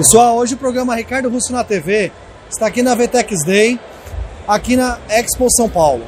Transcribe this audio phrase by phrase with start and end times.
[0.00, 2.10] Pessoal, hoje o programa Ricardo Russo na TV
[2.48, 3.78] está aqui na VTEX Day,
[4.48, 6.04] aqui na Expo São Paulo.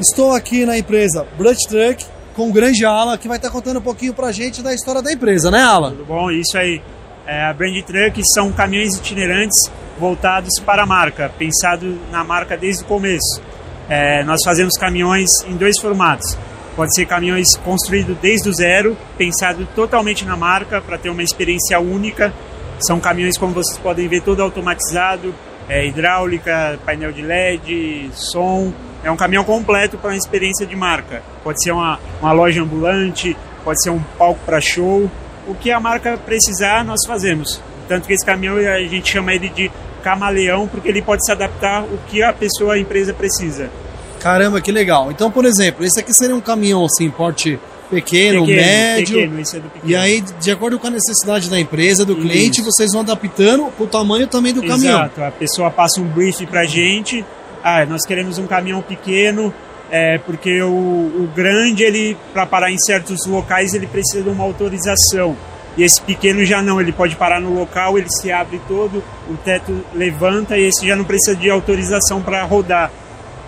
[0.00, 2.04] Estou aqui na empresa Blood Truck
[2.34, 5.12] com o grande Alan, que vai estar contando um pouquinho pra gente da história da
[5.12, 5.90] empresa, né Alan?
[5.90, 6.28] Tudo bom?
[6.28, 6.82] Isso aí.
[7.24, 12.82] É, a Brand Truck são caminhões itinerantes voltados para a marca, pensado na marca desde
[12.82, 13.40] o começo.
[13.88, 16.36] É, nós fazemos caminhões em dois formatos.
[16.74, 21.78] Pode ser caminhões construídos desde o zero, pensado totalmente na marca para ter uma experiência
[21.78, 22.32] única.
[22.80, 25.34] São caminhões, como vocês podem ver, todo automatizado,
[25.68, 28.72] é, hidráulica, painel de LED, som.
[29.04, 31.22] É um caminhão completo para uma experiência de marca.
[31.44, 35.10] Pode ser uma, uma loja ambulante, pode ser um palco para show.
[35.46, 37.62] O que a marca precisar, nós fazemos.
[37.88, 39.70] Tanto que esse caminhão a gente chama ele de
[40.02, 43.70] camaleão, porque ele pode se adaptar o que a pessoa, a empresa precisa.
[44.18, 45.10] Caramba, que legal.
[45.10, 47.58] Então, por exemplo, esse aqui seria um caminhão assim, porte
[47.90, 49.18] pequeno, Pequeno, médio.
[49.18, 49.70] pequeno, é pequeno.
[49.84, 53.86] E aí, de acordo com a necessidade da empresa, do cliente, vocês vão adaptando o
[53.86, 55.00] tamanho também do caminhão.
[55.00, 57.24] Exato, a pessoa passa um brief pra gente.
[57.62, 59.52] Ah, nós queremos um caminhão pequeno,
[59.90, 64.44] é, porque o, o grande, ele para parar em certos locais, ele precisa de uma
[64.44, 65.36] autorização.
[65.76, 69.36] E esse pequeno já não, ele pode parar no local, ele se abre todo, o
[69.36, 72.90] teto levanta e esse já não precisa de autorização para rodar.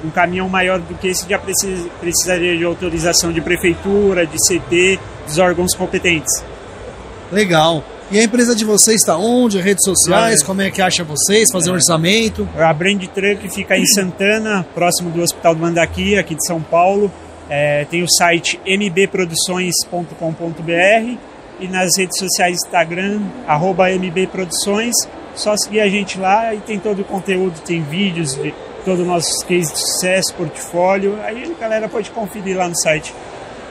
[0.04, 4.98] Um caminhão maior do que esse já precisa, precisaria de autorização de prefeitura, de CT,
[5.26, 6.44] dos órgãos competentes.
[7.30, 7.84] Legal.
[8.10, 9.58] E a empresa de vocês está onde?
[9.58, 10.42] Redes sociais?
[10.42, 10.44] É.
[10.44, 11.50] Como é que acha vocês?
[11.50, 12.46] Fazer um orçamento?
[12.58, 17.10] A Brand Truck fica em Santana, próximo do Hospital do Mandaqui, aqui de São Paulo.
[17.48, 21.16] É, tem o site mbproduções.com.br
[21.58, 24.94] e nas redes sociais Instagram, arroba mbproduções.
[25.34, 28.52] Só seguir a gente lá e tem todo o conteúdo, tem vídeos de
[28.84, 31.18] todo o nosso case de sucesso, portfólio.
[31.22, 33.14] Aí a galera pode conferir lá no site.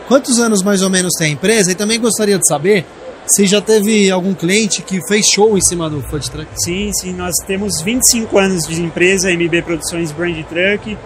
[0.07, 1.71] Quantos anos mais ou menos tem a empresa?
[1.71, 2.85] E também gostaria de saber
[3.25, 6.47] se já teve algum cliente que fez show em cima do food truck.
[6.55, 10.97] Sim, sim, nós temos 25 anos de empresa, MB Produções Brand Truck,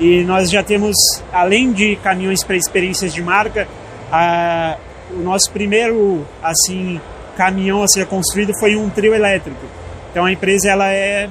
[0.00, 0.94] e nós já temos,
[1.32, 3.68] além de caminhões para experiências de marca,
[4.10, 4.76] a,
[5.12, 7.00] o nosso primeiro assim
[7.36, 9.66] caminhão a ser construído foi um trio elétrico.
[10.10, 11.28] Então a empresa ela é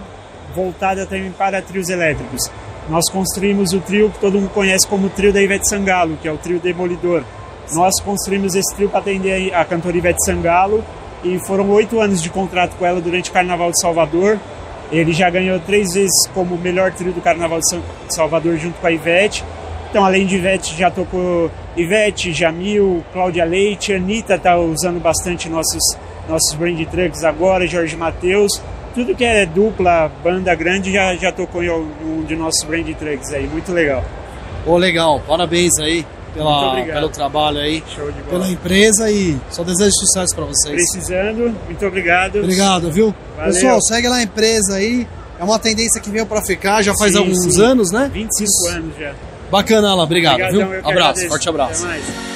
[0.55, 2.49] voltada também para trios elétricos.
[2.89, 6.27] Nós construímos o trio que todo mundo conhece como o trio da Ivete Sangalo, que
[6.27, 7.23] é o trio Demolidor.
[7.73, 10.83] Nós construímos esse trio para atender a cantora Ivete Sangalo
[11.23, 14.37] e foram oito anos de contrato com ela durante o Carnaval de Salvador.
[14.91, 18.91] Ele já ganhou três vezes como melhor trio do Carnaval de Salvador junto com a
[18.91, 19.45] Ivete.
[19.89, 25.97] Então, além de Ivete, já tocou Ivete, Jamil, Cláudia Leite, Anitta está usando bastante nossos,
[26.27, 28.61] nossos brand trucks agora, Jorge Mateus.
[28.93, 33.33] Tudo que é dupla, banda grande, já, já tocou em um de nossos brand trucks
[33.33, 33.47] aí.
[33.47, 34.03] Muito legal.
[34.65, 35.21] Ô, legal.
[35.27, 38.29] Parabéns aí pela, pelo trabalho aí, Show de bola.
[38.29, 40.75] pela empresa e só desejo sucesso para vocês.
[40.75, 42.39] Precisando, muito obrigado.
[42.39, 43.13] Obrigado, viu?
[43.35, 43.53] Valeu.
[43.53, 45.07] Pessoal, segue lá a empresa aí.
[45.39, 47.61] É uma tendência que veio para ficar já faz Sim, alguns sim.
[47.61, 48.09] anos, né?
[48.13, 49.13] 25 anos já.
[49.51, 50.03] Bacana, Alan.
[50.03, 50.79] Obrigado, Obrigadão, viu?
[50.79, 51.27] Abraço, agradeço.
[51.27, 51.85] forte abraço.
[51.85, 52.32] Até mais.